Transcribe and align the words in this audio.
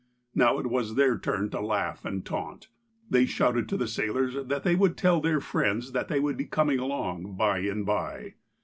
Now 0.33 0.57
it 0.57 0.65
was 0.65 0.95
their 0.95 1.15
turn 1.19 1.51
to 1.51 1.61
laugh 1.61 2.05
and 2.05 2.25
taunt. 2.25 2.69
They 3.07 3.27
shouted 3.27 3.69
to 3.69 3.77
the 3.77 3.87
sailors 3.87 4.33
that 4.47 4.63
they 4.63 4.73
would 4.73 4.97
tell 4.97 5.21
their 5.21 5.39
friends 5.39 5.91
that 5.91 6.07
they 6.07 6.19
would 6.19 6.37
be 6.37 6.45
coming 6.45 6.79
along 6.79 7.35
by 7.37 7.59
and 7.59 7.85
by. 7.85 8.33